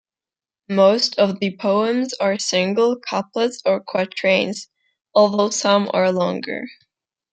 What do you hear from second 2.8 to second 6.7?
couplets or quatrains, although some are longer.